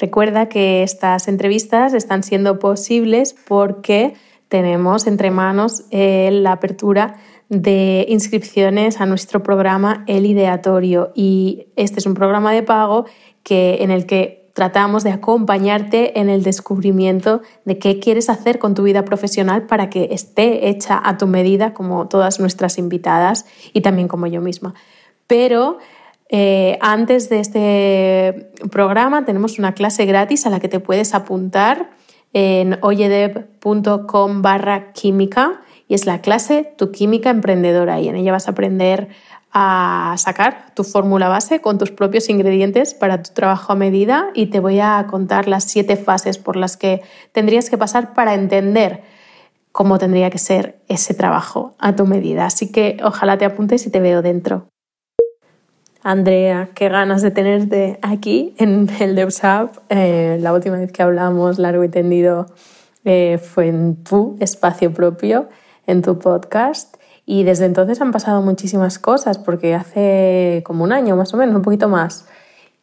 [0.00, 4.14] Recuerda que estas entrevistas están siendo posibles porque
[4.48, 7.16] tenemos entre manos eh, la apertura
[7.50, 13.04] de inscripciones a nuestro programa El Ideatorio y este es un programa de pago
[13.42, 18.74] que, en el que tratamos de acompañarte en el descubrimiento de qué quieres hacer con
[18.74, 23.44] tu vida profesional para que esté hecha a tu medida como todas nuestras invitadas
[23.74, 24.72] y también como yo misma.
[25.26, 25.78] Pero
[26.32, 31.90] eh, antes de este programa tenemos una clase gratis a la que te puedes apuntar
[32.32, 38.46] en oyedev.com barra química y es la clase Tu química emprendedora y en ella vas
[38.46, 39.08] a aprender
[39.52, 44.46] a sacar tu fórmula base con tus propios ingredientes para tu trabajo a medida y
[44.46, 47.02] te voy a contar las siete fases por las que
[47.32, 49.02] tendrías que pasar para entender
[49.72, 52.46] cómo tendría que ser ese trabajo a tu medida.
[52.46, 54.68] Así que ojalá te apuntes y te veo dentro.
[56.02, 59.76] Andrea, qué ganas de tenerte aquí en el DevSap.
[59.90, 62.46] Eh, la última vez que hablamos largo y tendido
[63.04, 65.48] eh, fue en tu espacio propio,
[65.86, 66.96] en tu podcast.
[67.26, 71.54] Y desde entonces han pasado muchísimas cosas, porque hace como un año más o menos,
[71.54, 72.24] un poquito más.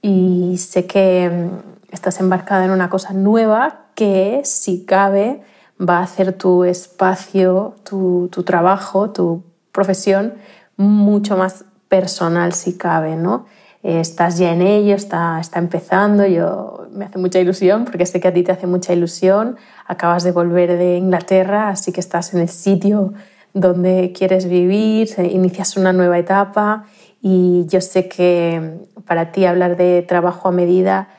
[0.04, 5.42] Y sé que mm, estás embarcada en una cosa nueva que, si cabe,
[5.82, 10.36] va a hacer tu espacio, tu, tu trabajo, tu profesión
[10.78, 13.46] mucho más personal si cabe, ¿no?
[13.84, 18.20] Eh, estás ya en ello, está, está empezando, yo me hace mucha ilusión porque sé
[18.20, 22.34] que a ti te hace mucha ilusión, acabas de volver de Inglaterra, así que estás
[22.34, 23.14] en el sitio
[23.54, 26.86] donde quieres vivir, inicias una nueva etapa
[27.22, 31.10] y yo sé que para ti hablar de trabajo a medida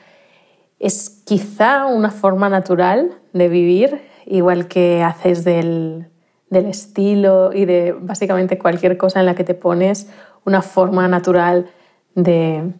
[0.79, 6.07] es quizá una forma natural de vivir, igual que haces del,
[6.49, 10.09] del estilo y de básicamente cualquier cosa en la que te pones
[10.45, 11.69] una forma natural
[12.15, 12.73] de,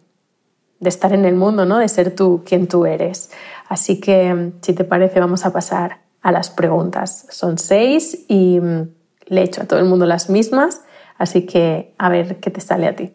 [0.80, 1.78] estar en el mundo, ¿no?
[1.78, 3.30] de ser tú quien tú eres.
[3.68, 7.26] Así que, si te parece, vamos a pasar a las preguntas.
[7.30, 8.88] Son seis y mm,
[9.26, 10.82] le he hecho a todo el mundo las mismas,
[11.16, 13.14] así que a ver qué te sale a ti.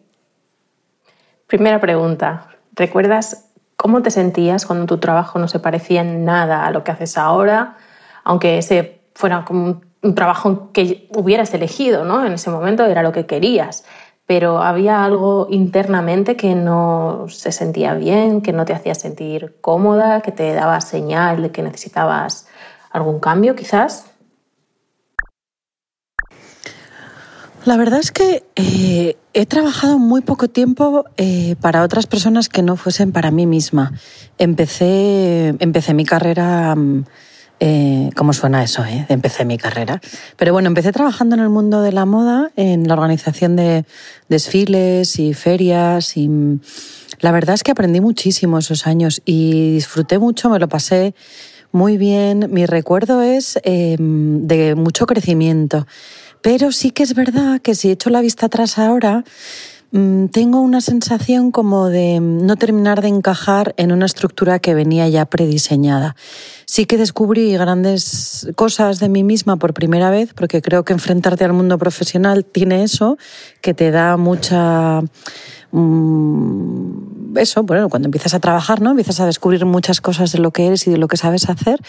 [1.46, 6.70] Primera pregunta, ¿recuerdas cómo te sentías cuando tu trabajo no se parecía en nada a
[6.70, 7.76] lo que haces ahora,
[8.24, 12.24] aunque ese fuera como un, trabajo que hubieras elegido, ¿no?
[12.24, 13.84] En ese momento era lo que querías
[14.26, 20.20] pero había algo internamente que no se sentía bien, que no te hacía sentir cómoda,
[20.20, 22.48] que te daba señal de que necesitabas
[22.90, 24.06] algún cambio quizás.
[27.64, 32.62] La verdad es que eh, he trabajado muy poco tiempo eh, para otras personas que
[32.62, 33.92] no fuesen para mí misma.
[34.38, 36.74] Empecé, empecé mi carrera...
[36.74, 37.04] Mm,
[37.58, 38.84] eh, ¿Cómo suena eso?
[38.84, 39.06] Eh?
[39.08, 40.00] Empecé mi carrera.
[40.36, 43.84] Pero bueno, empecé trabajando en el mundo de la moda, en la organización de
[44.28, 46.60] desfiles y ferias y mm,
[47.20, 51.14] la verdad es que aprendí muchísimo esos años y disfruté mucho, me lo pasé
[51.72, 52.48] muy bien.
[52.50, 55.86] Mi recuerdo es em, de mucho crecimiento.
[56.42, 59.24] Pero sí que es verdad que si echo la vista atrás ahora,
[59.90, 65.24] tengo una sensación como de no terminar de encajar en una estructura que venía ya
[65.26, 66.16] prediseñada.
[66.66, 71.44] Sí que descubrí grandes cosas de mí misma por primera vez, porque creo que enfrentarte
[71.44, 73.16] al mundo profesional tiene eso,
[73.60, 75.02] que te da mucha
[75.72, 78.90] Mm, eso, bueno, cuando empiezas a trabajar, ¿no?
[78.90, 81.80] Empiezas a descubrir muchas cosas de lo que eres y de lo que sabes hacer.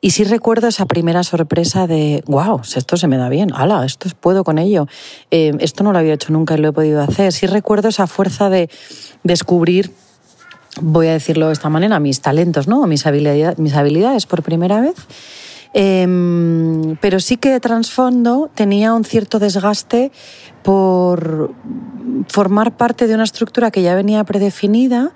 [0.00, 4.08] Y sí recuerdo esa primera sorpresa de, wow, esto se me da bien, ala, esto
[4.20, 4.86] puedo con ello.
[5.30, 7.32] Eh, esto no lo había hecho nunca y lo he podido hacer.
[7.32, 8.70] Sí recuerdo esa fuerza de
[9.22, 9.92] descubrir
[10.80, 12.86] voy a decirlo de esta manera, mis talentos, ¿no?
[12.86, 14.94] Mis habilidades, mis habilidades por primera vez.
[15.78, 20.10] Em, pero sí que trasfondo tenía un cierto desgaste
[20.62, 21.52] por
[22.28, 25.12] formar parte de una estructura que ya venía predefinida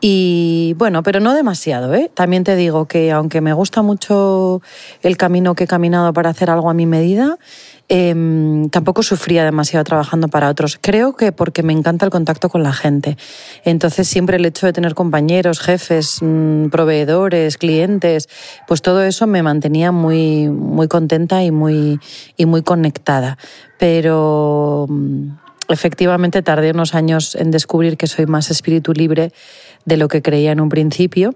[0.00, 2.10] y bueno, pero no demasiado, ¿eh?
[2.12, 4.60] También te digo que aunque me gusta mucho
[5.02, 7.38] el camino que he caminado para hacer algo a mi medida,
[7.88, 10.78] Em, tampoco sufría demasiado trabajando para otros.
[10.80, 13.16] Creo que porque me encanta el contacto con la gente.
[13.64, 18.28] Entonces siempre el hecho de tener compañeros, jefes, mm, proveedores, clientes,
[18.66, 22.00] pues todo eso me mantenía muy, muy contenta y muy,
[22.36, 23.36] y muy conectada.
[23.78, 25.28] Pero mm,
[25.68, 29.32] efectivamente tardé unos años en descubrir que soy más espíritu libre
[29.84, 31.34] de lo que creía en un principio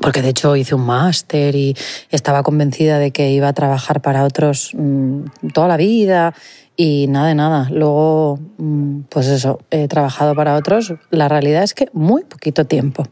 [0.00, 1.76] porque de hecho hice un máster y
[2.10, 6.34] estaba convencida de que iba a trabajar para otros mm, toda la vida
[6.76, 7.68] y nada de nada.
[7.70, 10.94] Luego, mm, pues eso, he trabajado para otros.
[11.10, 13.04] La realidad es que muy poquito tiempo.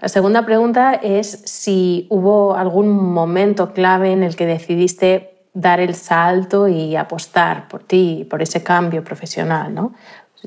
[0.00, 5.94] La segunda pregunta es si hubo algún momento clave en el que decidiste dar el
[5.94, 9.92] salto y apostar por ti, por ese cambio profesional, ¿no?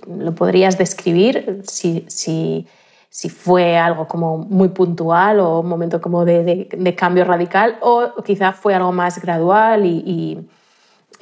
[0.07, 2.67] ¿Lo podrías describir si, si
[3.15, 6.67] si fue algo como muy puntual o un momento como de,
[6.97, 10.45] cambio radical o quizá fue algo más gradual y,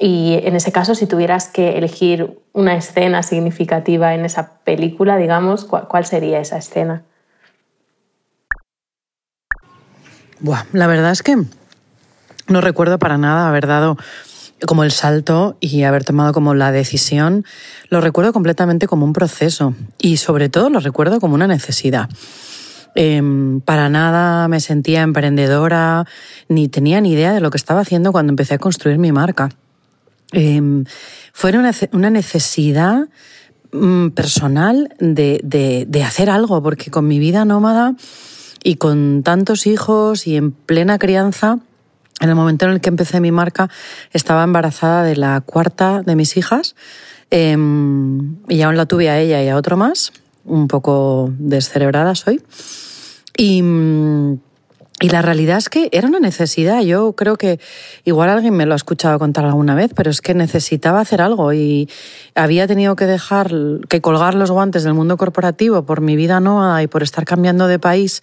[0.00, 6.04] en ese caso si tuvieras que elegir una escena significativa en esa película, digamos, ¿cuál,
[6.04, 7.04] sería esa escena?
[10.72, 11.36] la verdad es que
[12.48, 13.96] no recuerdo para nada haber dado
[14.66, 17.44] como el salto y haber tomado como la decisión,
[17.88, 22.08] lo recuerdo completamente como un proceso y sobre todo lo recuerdo como una necesidad.
[22.94, 26.06] Em, para nada me sentía emprendedora
[26.48, 29.50] ni tenía ni idea de lo que estaba haciendo cuando empecé a construir mi marca.
[30.32, 30.84] Eh,
[31.32, 33.08] fue una, necesidad
[33.72, 35.40] mm, personal de,
[35.88, 37.94] de hacer algo, porque con mi vida nómada
[38.62, 41.58] y con tantos hijos y en plena crianza,
[42.20, 43.68] en el momento en el que empecé mi marca,
[44.12, 46.74] estaba embarazada de la cuarta de mis hijas
[47.30, 50.12] em, y aún la tuve a ella y a otro más,
[50.44, 52.42] un poco descerebrada soy.
[53.36, 53.62] Y,
[55.00, 56.80] y la realidad es que era una necesidad.
[56.82, 57.58] Yo creo que
[58.04, 61.52] igual alguien me lo ha escuchado contar alguna vez, pero es que necesitaba hacer algo
[61.52, 61.88] y
[62.34, 63.52] había tenido que dejar,
[63.88, 67.66] que colgar los guantes del mundo corporativo por mi vida nómada y por estar cambiando
[67.66, 68.22] de país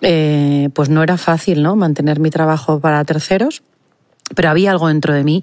[0.00, 1.76] eh, pues no era fácil ¿no?
[1.76, 3.62] mantener mi trabajo para terceros.
[4.34, 5.42] Pero había algo dentro de mí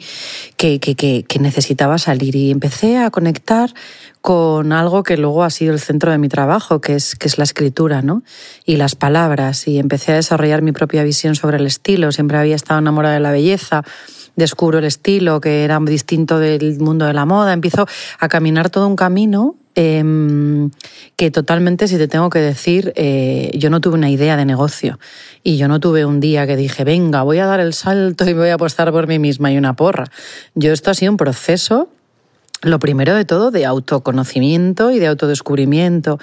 [0.57, 3.73] que, que, que, necesitaba salir y empecé a conectar
[4.21, 7.37] con algo que luego ha sido el centro de mi trabajo, que es, que es
[7.37, 8.23] la escritura, ¿no?
[8.65, 9.67] Y las palabras.
[9.67, 12.11] Y empecé a desarrollar mi propia visión sobre el estilo.
[12.11, 13.83] Siempre había estado enamorada de la belleza.
[14.35, 17.53] Descubro el estilo, que era distinto del mundo de la moda.
[17.53, 17.87] Empiezo
[18.19, 20.71] a caminar todo un camino Em,
[21.17, 24.99] que totalmente, si te tengo que decir, eh, yo no tuve una idea de negocio
[25.43, 28.33] y yo no tuve un día que dije, venga, voy a dar el salto y
[28.33, 30.05] voy a apostar por mí misma y una porra.
[30.53, 31.89] Yo esto ha sido un proceso
[32.61, 36.19] lo primero de todo, de autoconocimiento y de autodescubrimiento.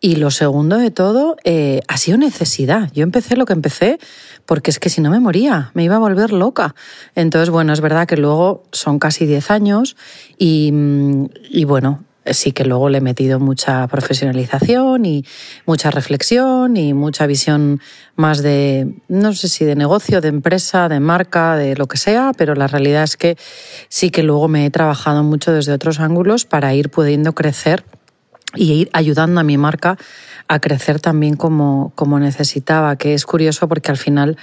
[0.00, 2.90] Y lo segundo de todo, eh, ha sido necesidad.
[2.92, 3.98] Yo empecé lo que empecé
[4.44, 6.74] porque es que si no me moría, me iba a volver loca.
[7.14, 9.96] Entonces, bueno, es verdad que luego son casi 10 años
[10.38, 10.72] y,
[11.50, 15.24] y bueno, sí que luego le he metido mucha profesionalización y
[15.64, 17.80] mucha reflexión y mucha visión
[18.14, 22.32] más de, no sé si de negocio, de empresa, de marca, de lo que sea,
[22.36, 23.36] pero la realidad es que
[23.88, 27.84] sí que luego me he trabajado mucho desde otros ángulos para ir pudiendo crecer
[28.54, 29.98] y ir ayudando a mi marca
[30.48, 34.36] a crecer también como, como necesitaba, que es curioso porque al final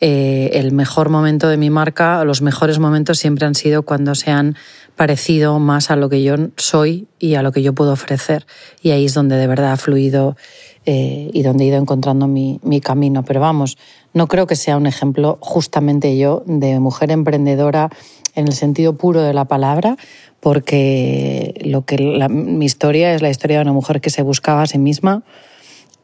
[0.00, 4.30] eh, el mejor momento de mi marca, los mejores momentos siempre han sido cuando se
[4.30, 4.56] han
[4.94, 8.46] parecido más a lo que yo soy y a lo que yo puedo ofrecer.
[8.82, 10.36] Y ahí es donde de verdad ha fluido
[10.84, 13.24] eh, y donde he ido encontrando mi, mi, camino.
[13.24, 13.78] Pero vamos,
[14.12, 17.90] no creo que sea un ejemplo justamente yo de mujer emprendedora
[18.34, 19.96] en el sentido puro de la palabra,
[20.40, 21.96] porque lo que
[22.28, 25.24] mi historia es la historia de una mujer que se buscaba a sí misma,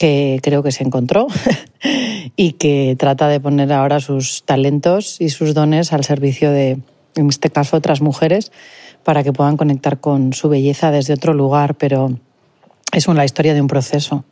[0.03, 1.29] que creo que se encontró
[2.37, 6.81] y que trata de poner ahora sus talentos y sus dones al servicio de,
[7.15, 8.51] en este caso, otras mujeres
[9.05, 12.11] para que puedan conectar con su belleza desde otro lugar, pero
[12.93, 14.25] es una historia de un proceso.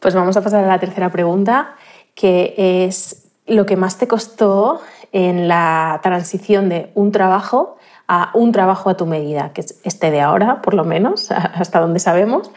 [0.00, 1.74] Pues vamos a pasar a la tercera pregunta,
[2.14, 2.54] que
[2.86, 4.80] es lo que más te costó
[5.12, 7.76] en la transición de un trabajo
[8.08, 11.78] a un trabajo a tu medida, que es este de ahora, por lo menos, hasta
[11.78, 12.50] donde sabemos.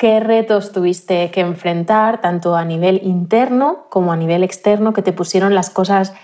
[0.00, 5.12] ¿Qué retos tuviste que enfrentar, tanto a nivel interno como a nivel externo, que te
[5.12, 6.14] pusieron las cosas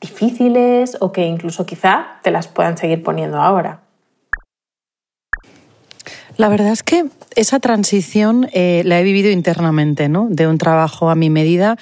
[0.00, 3.82] difíciles o que incluso quizá te las puedan seguir poniendo ahora.
[6.38, 10.28] La verdad es que esa transición eh, la he vivido internamente, ¿no?
[10.30, 11.76] De un trabajo a mi medida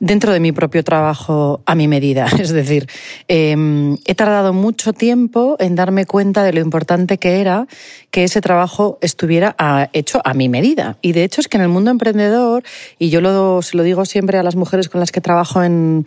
[0.00, 2.26] dentro de mi propio trabajo a mi medida.
[2.38, 2.86] Es decir,
[3.26, 7.66] em, he tardado mucho tiempo en darme cuenta de lo importante que era
[8.10, 9.56] que ese trabajo estuviera
[9.92, 10.96] hecho a mi medida.
[11.02, 12.62] Y de hecho es que en el mundo emprendedor,
[12.98, 16.06] y yo lo, se lo digo siempre a las mujeres con las que trabajo en,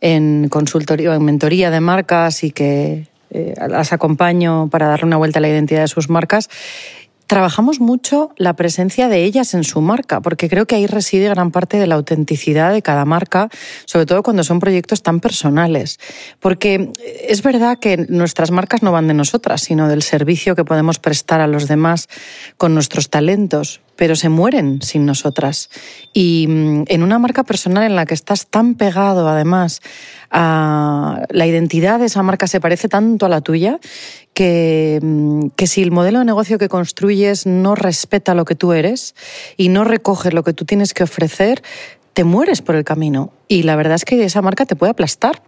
[0.00, 5.38] en consultoría, en mentoría de marcas y que eh, las acompaño para darle una vuelta
[5.38, 6.48] a la identidad de sus marcas,
[7.28, 11.52] trabajamos mucho la presencia de ellas en su marca, porque creo que ahí reside gran
[11.52, 13.50] parte de la autenticidad de cada marca,
[13.84, 16.00] sobre todo cuando son proyectos tan personales.
[16.40, 16.90] Porque
[17.28, 21.40] es verdad que nuestras marcas no van de nosotras, sino del servicio que podemos prestar
[21.40, 22.08] a los demás
[22.56, 25.70] con nuestros talentos pero se mueren sin nosotras.
[26.12, 29.82] Y mm, en una marca personal en la que estás tan pegado, además,
[30.30, 33.80] a la identidad de esa marca se parece tanto a la tuya,
[34.34, 38.72] que, mm, que si el modelo de negocio que construyes no respeta lo que tú
[38.72, 39.16] eres
[39.56, 41.60] y no recoge lo que tú tienes que ofrecer,
[42.12, 43.32] te mueres por el camino.
[43.48, 45.42] Y la verdad es que esa marca te puede aplastar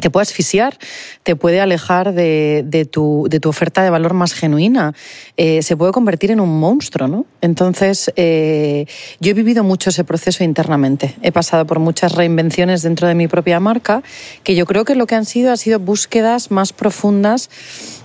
[0.00, 0.78] te puede asfixiar,
[1.22, 4.94] te puede alejar de, tu, oferta de valor más genuina,
[5.36, 7.26] eh, se puede convertir en un monstruo, ¿no?
[7.40, 8.86] Entonces, eh,
[9.20, 11.14] yo he vivido mucho ese proceso internamente.
[11.22, 14.02] He pasado por muchas reinvenciones dentro de mi propia marca,
[14.42, 17.50] que yo creo que lo que han sido ha sido búsquedas más profundas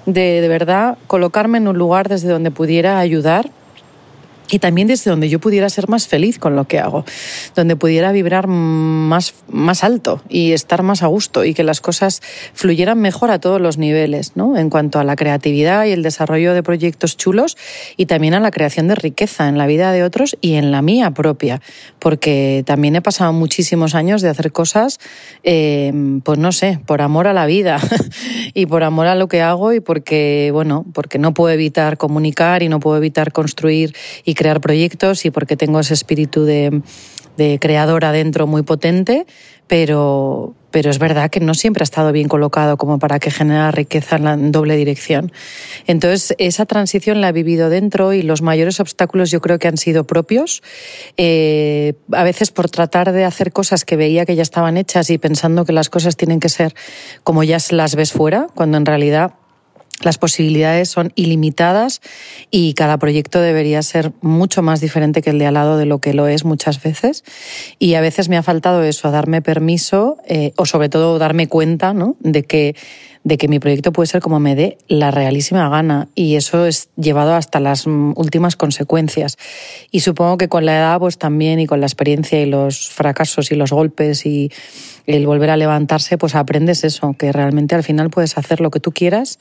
[0.05, 3.51] de, de verdad, colocarme en un lugar desde donde pudiera ayudar
[4.51, 7.05] y también desde donde yo pudiera ser más feliz con lo que hago,
[7.55, 12.21] donde pudiera vibrar más, más alto y estar más a gusto y que las cosas
[12.53, 14.57] fluyeran mejor a todos los niveles, ¿no?
[14.57, 17.57] En cuanto a la creatividad y el desarrollo de proyectos chulos
[17.97, 20.81] y también a la creación de riqueza en la vida de otros y en la
[20.81, 21.61] mía propia,
[21.99, 24.99] porque también he pasado muchísimos años de hacer cosas,
[25.43, 25.91] eh,
[26.23, 27.79] pues no sé, por amor a la vida
[28.53, 32.63] y por amor a lo que hago y porque, bueno, porque no puedo evitar comunicar
[32.63, 36.81] y no puedo evitar construir y crear proyectos y porque tengo ese espíritu de,
[37.35, 39.25] de creador adentro muy potente,
[39.67, 43.71] pero, pero es verdad que no siempre ha estado bien colocado como para que genera
[43.71, 45.31] riqueza en, la, doble dirección.
[45.87, 49.77] Entonces, esa transición la he vivido dentro y los mayores obstáculos yo creo que han
[49.77, 50.63] sido propios.
[51.17, 55.17] Eh, a veces por tratar de hacer cosas que veía que ya estaban hechas y
[55.17, 56.73] pensando que las cosas tienen que ser
[57.23, 59.33] como ya las ves fuera, cuando en realidad
[60.01, 62.01] las posibilidades son ilimitadas
[62.51, 65.99] y cada proyecto debería ser mucho más diferente que el de al lado de lo
[65.99, 67.23] que lo es muchas veces.
[67.79, 71.93] Y a veces me ha faltado eso, darme permiso eh, o sobre todo darme cuenta
[71.93, 72.15] ¿no?
[72.19, 72.75] de, que,
[73.23, 76.89] de que mi proyecto puede ser como me dé la realísima gana y eso es
[76.95, 79.37] llevado hasta las últimas consecuencias.
[79.91, 83.51] Y supongo que con la edad pues también y con la experiencia y los fracasos
[83.51, 84.51] y los golpes y
[85.07, 88.79] el volver a levantarse pues aprendes eso, que realmente al final puedes hacer lo que
[88.79, 89.39] tú quieras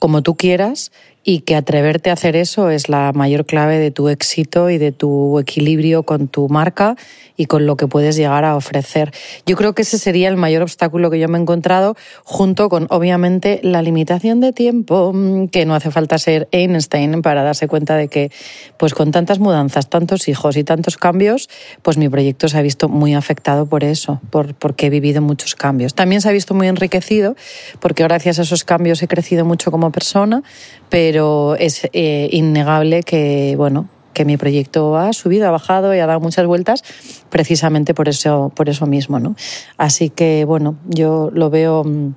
[0.00, 0.90] como tú quieras
[1.22, 4.90] y que atreverte a hacer eso es la mayor clave de tu éxito y de
[4.92, 6.96] tu equilibrio con tu marca
[7.36, 9.12] y con lo que puedes llegar a ofrecer.
[9.46, 12.86] Yo creo que ese sería el mayor obstáculo que yo me he encontrado, junto con,
[12.90, 17.96] obviamente, la limitación de tiempo, mm, que no hace falta ser Einstein para darse cuenta
[17.96, 18.30] de que,
[18.76, 21.48] pues con tantas mudanzas, tantos hijos y tantos cambios,
[21.82, 25.54] pues mi proyecto se ha visto muy afectado por eso, por, porque he vivido muchos
[25.54, 25.94] cambios.
[25.94, 27.36] También se ha visto muy enriquecido,
[27.78, 30.42] porque gracias a esos cambios he crecido mucho como persona,
[30.90, 31.09] pero
[31.58, 36.20] es eh, innegable que, bueno, que mi proyecto ha subido, ha bajado y ha dado
[36.20, 36.82] muchas vueltas
[37.30, 39.36] precisamente por eso, por eso mismo, ¿no?
[39.76, 42.14] Así que, bueno, yo lo veo, mm,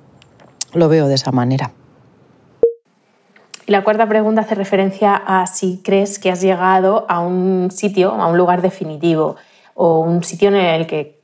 [0.74, 1.72] lo veo de esa manera.
[3.66, 8.12] Y la cuarta pregunta hace referencia a si crees que has llegado a un sitio,
[8.12, 9.36] a un lugar definitivo
[9.74, 11.20] o un sitio en el que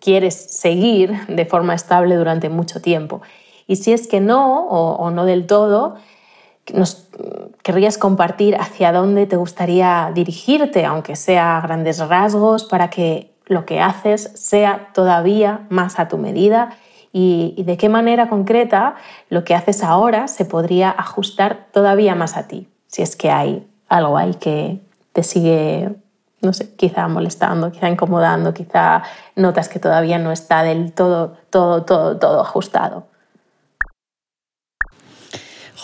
[0.00, 3.20] quieres seguir de forma estable durante mucho tiempo.
[3.66, 5.96] Y si es que no, o no del todo,
[6.72, 7.08] nos
[7.62, 13.64] querrías compartir hacia dónde te gustaría dirigirte, aunque sea a grandes rasgos, para que lo
[13.64, 16.70] que haces sea todavía más a tu medida
[17.12, 18.96] y, de qué manera concreta
[19.30, 23.66] lo que haces ahora se podría ajustar todavía más a ti, si es que hay
[23.88, 24.80] algo ahí que
[25.12, 25.94] te sigue,
[26.42, 29.02] no sé, quizá molestando, quizá incomodando, quizá
[29.34, 33.06] notas que todavía no está del todo, todo, todo, todo ajustado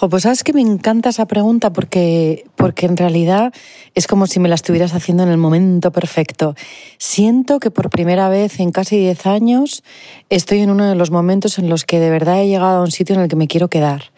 [0.09, 3.52] pues sabes que me encanta esa pregunta porque, porque en realidad
[3.94, 6.54] es como si me la estuvieras haciendo en el momento perfecto.
[6.99, 9.82] Siento que por primera vez en casi 10 años
[10.30, 12.90] estoy en uno de los momentos en los que de verdad he llegado a un
[12.90, 14.12] sitio en el que me quiero quedar.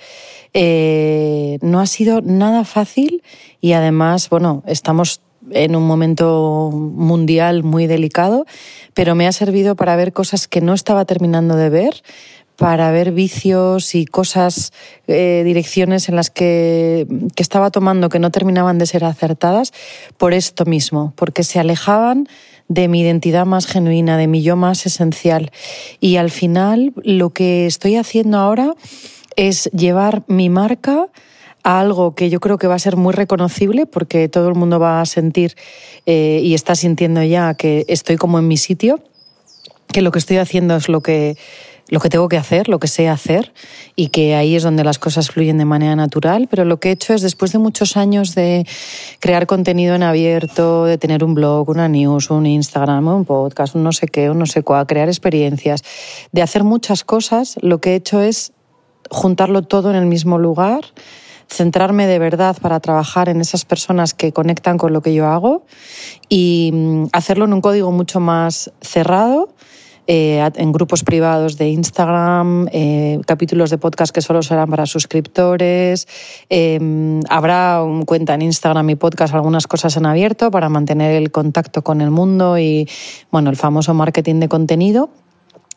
[0.54, 3.22] Eh, no ha sido nada fácil
[3.60, 8.46] y además, bueno, estamos en un momento mundial muy delicado,
[8.94, 12.02] pero me ha servido para ver cosas que no estaba terminando de ver,
[12.56, 14.72] para ver vicios y cosas,
[15.06, 19.72] eh, direcciones en las que, que estaba tomando que no terminaban de ser acertadas
[20.16, 22.28] por esto mismo, porque se alejaban
[22.68, 25.50] de mi identidad más genuina, de mi yo más esencial.
[26.00, 28.74] Y al final lo que estoy haciendo ahora
[29.36, 31.08] es llevar mi marca
[31.62, 34.78] a algo que yo creo que va a ser muy reconocible porque todo el mundo
[34.78, 35.56] va a sentir
[36.06, 39.00] eh, y está sintiendo ya que estoy como en mi sitio,
[39.92, 41.36] que lo que estoy haciendo es lo que
[41.88, 43.52] lo que tengo que hacer, lo que sé hacer,
[43.94, 46.48] y que ahí es donde las cosas fluyen de manera natural.
[46.50, 48.66] Pero lo que he hecho es, después de muchos años de
[49.20, 53.82] crear contenido en abierto, de tener un blog, una news, un Instagram, un podcast, un
[53.82, 55.82] no sé qué, un no sé cuál, crear experiencias,
[56.32, 58.52] de hacer muchas cosas, lo que he hecho es
[59.10, 60.80] juntarlo todo en el mismo lugar
[61.46, 65.66] centrarme de verdad para trabajar en esas personas que conectan con lo que yo hago
[66.28, 69.50] y mm, hacerlo en un código mucho más cerrado
[70.06, 76.06] eh, en grupos privados de Instagram, eh, capítulos de podcast que solo serán para suscriptores.
[76.50, 81.30] Eh, habrá un cuenta en Instagram y podcast, algunas cosas en abierto para mantener el
[81.30, 82.88] contacto con el mundo y,
[83.30, 85.10] bueno, el famoso marketing de contenido.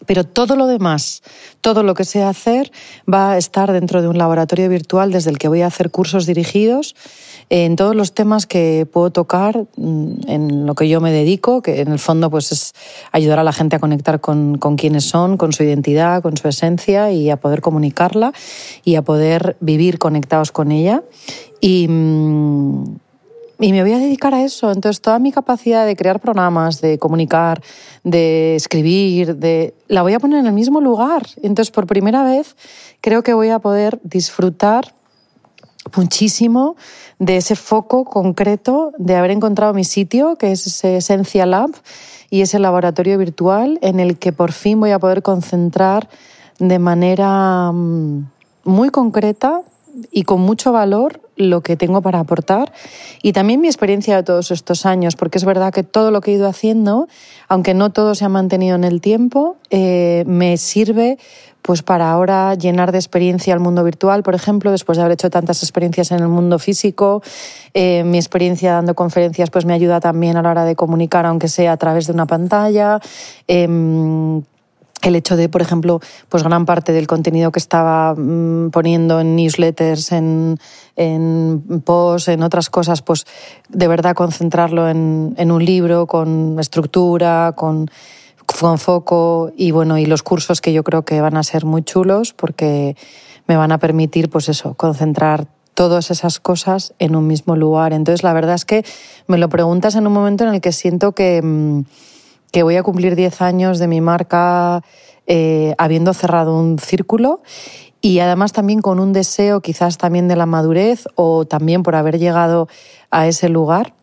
[0.06, 1.24] Pero todo lo demás,
[1.62, 2.72] todo lo que sé hacer,
[3.12, 6.26] va a estar dentro de un laboratorio virtual desde el que voy a hacer cursos
[6.26, 6.96] dirigidos
[7.50, 11.82] en todos los temas que puedo tocar mm, en lo que yo me dedico, que
[11.82, 12.74] en el fondo pues es
[13.12, 16.48] ayudar a la gente a conectar con, con quienes son, con su identidad, con su
[16.48, 18.34] esencia y a poder comunicarla
[18.84, 21.04] y a poder vivir conectados con ella.
[21.62, 22.84] Y, mm,
[23.60, 24.72] y me voy a dedicar a eso.
[24.72, 27.62] Entonces, toda mi capacidad de crear programas, de comunicar,
[28.04, 31.24] de escribir, de la voy a poner en el mismo lugar.
[31.42, 32.56] Entonces, por primera vez,
[33.02, 34.94] creo que voy a poder disfrutar
[35.96, 36.76] muchísimo
[37.20, 41.72] de ese foco concreto de haber encontrado mi sitio, que es ese Essential Lab
[42.30, 46.10] y ese laboratorio virtual en el que por fin voy a poder concentrar
[46.60, 48.30] de manera mm,
[48.66, 49.62] muy concreta
[50.12, 52.74] y con mucho valor lo que tengo para aportar
[53.22, 56.32] y también mi experiencia de todos estos años, porque es verdad que todo lo que
[56.32, 57.08] he ido haciendo,
[57.48, 61.18] aunque no todo se ha mantenido en el tiempo, eh, me sirve
[61.62, 65.30] pues para ahora llenar de experiencia el mundo virtual, por ejemplo, después de haber hecho
[65.30, 67.22] tantas experiencias en el mundo físico,
[67.74, 71.50] eh, mi experiencia dando conferencias pues me ayuda también a la hora de comunicar, aunque
[71.50, 73.02] sea a través de una pantalla.
[73.48, 74.42] Em,
[75.04, 76.00] el hecho de, por ejemplo,
[76.30, 80.60] pues gran parte del contenido que estaba mm, poniendo en newsletters, en,
[80.96, 83.26] en posts, en otras cosas, pues
[83.70, 87.90] de verdad concentrarlo en, un libro con estructura, con,
[88.46, 91.84] con foco y bueno, y los cursos que yo creo que van a ser muy
[91.84, 92.96] chulos porque
[93.48, 97.94] me van a permitir, pues eso, concentrar todas esas cosas en un mismo lugar.
[97.94, 98.84] Entonces, la verdad es que
[99.28, 101.84] me lo preguntas en un momento en el que siento que mm,
[102.52, 104.84] que voy a cumplir 10 años de mi marca
[105.26, 107.42] eh, habiendo cerrado un círculo
[108.02, 112.20] y además también con un deseo quizás también de la madurez o también por haber
[112.20, 112.68] llegado
[113.12, 113.94] a ese lugar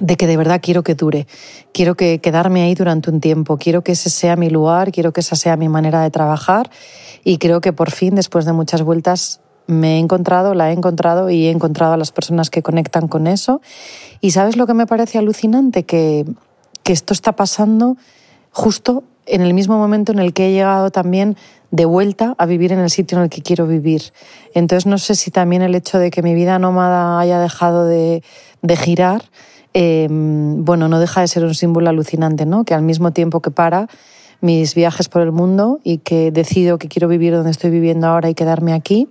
[0.00, 1.26] de que de verdad quiero que dure,
[1.72, 5.20] quiero que quedarme ahí durante un tiempo, quiero que ese sea mi lugar, quiero que
[5.20, 6.70] esa sea mi manera de trabajar
[7.24, 11.30] y creo que por fin después de muchas vueltas me he encontrado, la he encontrado
[11.30, 13.60] y he encontrado a las personas que conectan con eso.
[14.20, 16.24] Y sabes lo que me parece alucinante que
[16.82, 17.96] que esto está pasando
[18.50, 21.36] justo en el mismo momento en el que he llegado también
[21.70, 24.02] de vuelta a vivir en el sitio en el que quiero vivir.
[24.54, 28.22] Entonces no sé si también el hecho de que mi vida nómada haya dejado de,
[28.76, 29.22] girar,
[29.72, 32.64] em, bueno, no deja de ser un símbolo alucinante, ¿no?
[32.64, 33.88] Que al mismo tiempo que para
[34.42, 38.28] mis viajes por el mundo y que decido que quiero vivir donde estoy viviendo ahora
[38.28, 39.08] y quedarme aquí,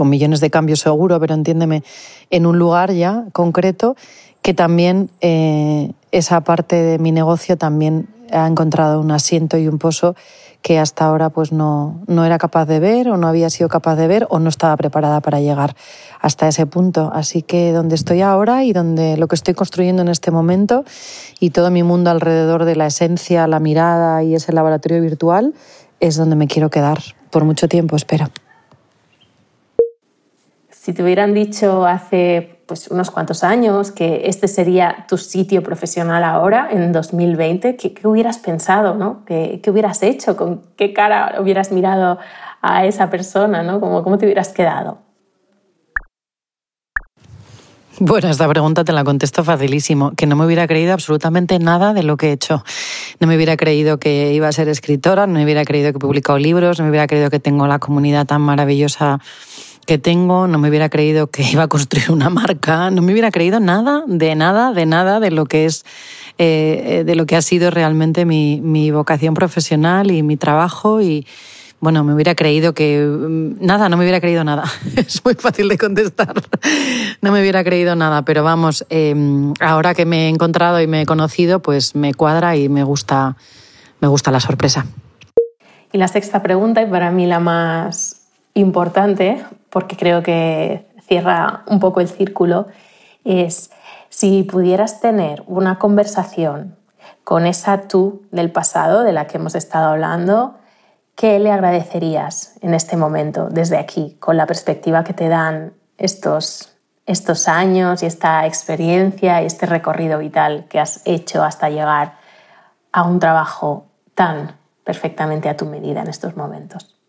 [0.00, 1.82] con millones de cambios seguro, pero entiéndeme,
[2.30, 3.96] en un lugar ya concreto,
[4.40, 9.76] que también eh, esa parte de mi negocio también ha encontrado un asiento y un
[9.76, 10.16] pozo
[10.62, 13.96] que hasta ahora pues no, no era capaz de ver o no había sido capaz
[13.96, 15.76] de ver o no estaba preparada para llegar
[16.18, 17.10] hasta ese punto.
[17.12, 20.82] Así que donde estoy ahora y donde lo que estoy construyendo en este momento
[21.40, 25.52] y todo mi mundo alrededor de la esencia, la mirada y ese laboratorio virtual
[26.00, 28.30] es donde me quiero quedar por mucho tiempo, espero.
[30.82, 36.24] Si te hubieran dicho hace pues, unos cuantos años que este sería tu sitio profesional
[36.24, 38.94] ahora, en 2020, ¿qué, hubieras pensado?
[38.94, 39.22] ¿no?
[39.26, 40.38] ¿Qué, hubieras hecho?
[40.38, 42.18] ¿Con qué cara hubieras mirado
[42.62, 43.62] a esa persona?
[43.62, 43.78] ¿no?
[43.78, 45.10] ¿Cómo, ¿Cómo te hubieras quedado?
[47.98, 52.02] Bueno, esta pregunta te la contesto facilísimo, que no me hubiera creído absolutamente nada de
[52.02, 52.64] lo que he hecho.
[53.20, 56.00] No me hubiera creído que iba a ser escritora, no me hubiera creído que he
[56.00, 59.20] publicado libros, no me hubiera creído que tengo la comunidad tan maravillosa
[59.90, 63.32] que tengo, no me hubiera creído que iba a construir una marca, no me hubiera
[63.32, 65.84] creído nada, de nada, de nada de lo que es,
[66.38, 71.26] eh, de lo que ha sido realmente mi, mi vocación profesional y mi trabajo y,
[71.80, 74.62] bueno, me hubiera creído que mm, nada, no me hubiera creído nada.
[74.96, 76.34] es muy fácil de contestar.
[77.20, 81.02] no me hubiera creído nada, pero vamos, em, ahora que me he encontrado y me
[81.02, 83.36] he conocido, pues me cuadra y me gusta,
[83.98, 84.86] me gusta la sorpresa.
[85.92, 88.20] Y la sexta pregunta, y para mí la más
[88.54, 92.66] importante, porque creo que cierra un poco el círculo,
[93.24, 93.70] es
[94.08, 96.76] si pudieras tener una conversación
[97.24, 100.56] con esa tú del pasado de la que hemos estado hablando,
[101.14, 106.76] ¿qué le agradecerías en este momento, desde aquí, con la perspectiva que te dan estos,
[107.06, 112.14] estos años y esta experiencia y este recorrido vital que has hecho hasta llegar
[112.92, 116.99] a un trabajo tan perfectamente a tu medida en estos momentos?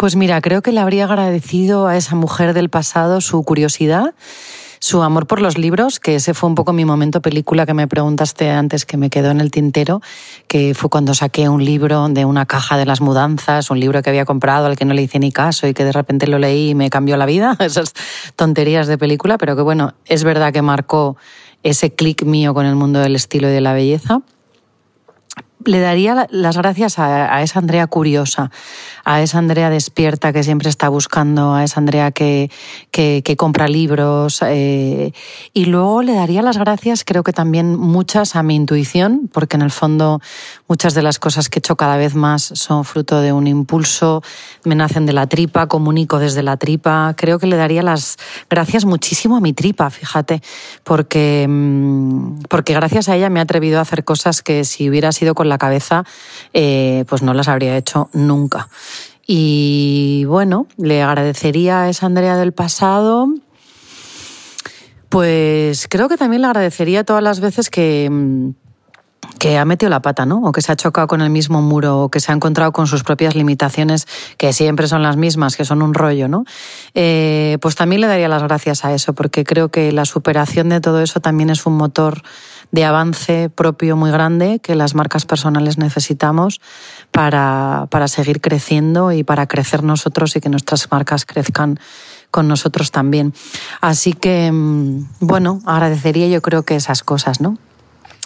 [0.00, 4.14] Pues mira, creo que le habría agradecido a esa mujer del pasado su curiosidad,
[4.78, 7.86] su amor por los libros, que ese fue un poco mi momento película que me
[7.86, 10.00] preguntaste antes, que me quedó en el tintero,
[10.48, 14.08] que fue cuando saqué un libro de una caja de las mudanzas, un libro que
[14.08, 16.70] había comprado al que no le hice ni caso y que de repente lo leí
[16.70, 17.92] y me cambió la vida, esas
[18.36, 21.18] tonterías de película, pero que bueno, es verdad que marcó
[21.62, 24.22] ese clic mío con el mundo del estilo y de la belleza.
[25.62, 28.50] le daría las gracias a, esa Andrea curiosa,
[29.12, 32.48] a esa Andrea despierta que siempre está buscando, a esa Andrea que,
[32.92, 34.40] que, compra libros.
[34.46, 35.12] Eh,
[35.52, 39.62] y luego le daría las gracias, creo que también muchas a mi intuición, porque en
[39.62, 40.20] el fondo
[40.68, 44.22] muchas de las cosas que he hecho cada vez más son fruto de un impulso,
[44.64, 47.14] me nacen de la tripa, comunico desde la tripa.
[47.16, 48.16] Creo que le daría las
[48.48, 50.40] gracias muchísimo a mi tripa, fíjate,
[50.84, 55.10] porque, mm, porque gracias a ella me he atrevido a hacer cosas que si hubiera
[55.10, 56.04] sido con la cabeza,
[56.52, 58.68] eh, pues no las habría hecho nunca.
[59.32, 63.28] Y bueno, le agradecería a esa Andrea del pasado.
[65.08, 68.50] Pues creo que también le agradecería todas las veces que, mm,
[69.38, 70.40] que ha metido la pata, ¿no?
[70.42, 72.88] O que se ha chocado con el mismo muro, o que se ha encontrado con
[72.88, 76.44] sus propias limitaciones, que siempre son las mismas, que son un rollo, ¿no?
[76.94, 80.80] Eh, pues también le daría las gracias a eso, porque creo que la superación de
[80.80, 82.22] todo eso también es un motor
[82.72, 86.60] de avance propio muy grande que las marcas personales necesitamos
[87.10, 91.80] para, para seguir creciendo y para crecer nosotros y que nuestras marcas crezcan
[92.30, 93.34] con nosotros también.
[93.80, 97.58] Así que, mm, bueno, agradecería yo creo que esas cosas, ¿no?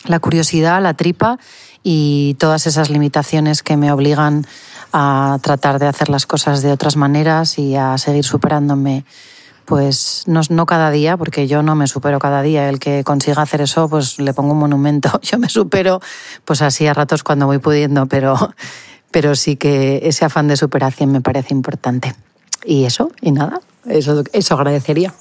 [0.07, 1.39] la curiosidad, la tripa
[1.83, 4.47] y todas esas limitaciones que me obligan
[4.93, 9.05] a tratar de hacer las cosas de otras maneras y a seguir superándome
[9.65, 12.69] pues no, no, cada día, porque yo no me supero cada día.
[12.69, 15.21] El que consiga hacer eso, pues le pongo un monumento.
[15.23, 16.01] Yo me supero,
[16.45, 18.37] pues así a ratos cuando voy pudiendo, pero,
[19.11, 22.15] pero sí que ese afán de superación me parece importante.
[22.65, 25.15] Y eso, y nada, eso, eso agradecería.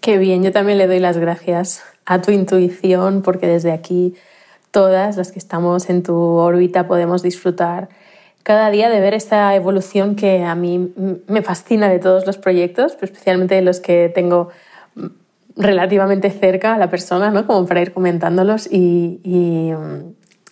[0.00, 4.14] Qué bien, yo también le doy las gracias a tu intuición, porque desde aquí
[4.70, 7.88] todas las que estamos en tu órbita podemos disfrutar
[8.42, 10.92] cada día de ver esta evolución que a mí
[11.26, 14.48] me fascina de todos los proyectos, especialmente de los que tengo
[15.56, 17.46] relativamente cerca a la persona, ¿no?
[17.46, 19.72] como para ir comentándolos y, y,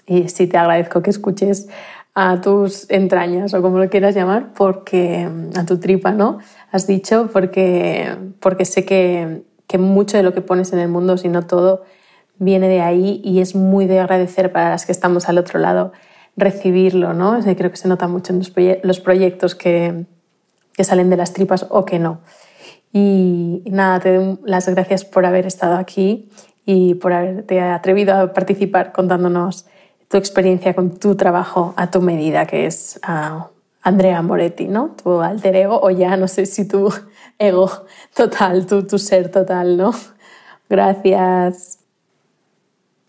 [0.07, 1.69] y sí te agradezco que escuches
[2.15, 6.39] a tus entrañas o como lo quieras llamar, porque a tu tripa, ¿no?
[6.73, 11.17] Has dicho, porque, porque sé que, que mucho de lo que pones en el mundo,
[11.17, 11.85] si no todo,
[12.39, 15.93] viene de ahí y es muy de agradecer para las que estamos al otro lado
[16.39, 17.39] recibirlo, ¿no?
[17.57, 18.39] creo que se nota mucho en
[18.83, 20.07] los, proyectos que,
[20.81, 22.21] salen de las tripas o que no.
[22.93, 26.31] Y, nada, te doy las gracias por haber estado aquí
[26.65, 29.67] y por haberte atrevido a participar contándonos
[30.09, 33.01] tu experiencia con tu trabajo a tu medida, que es
[33.83, 34.95] Andrea Moretti, ¿no?
[35.03, 36.93] Tu alter ego, o ya no sé si tu
[37.39, 37.71] ego
[38.15, 39.93] total, tu, tu ser total, ¿no?
[40.71, 41.79] Gracias.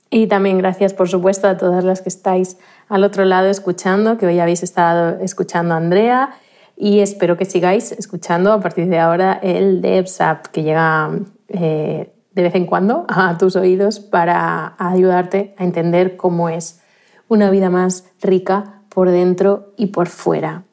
[0.10, 2.58] Y también gracias, por supuesto, a todas las que estáis
[2.90, 6.32] al otro lado escuchando, que hoy habéis estado escuchando a Andrea
[6.76, 11.12] y espero que sigáis escuchando a partir de ahora el DevSap que llega
[11.50, 16.82] eh, de vez en cuando a tus oídos para ayudarte a entender cómo es
[17.28, 20.64] una vida más rica por dentro y por fuera.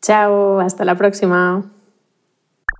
[0.00, 1.71] Chao, hasta la próxima.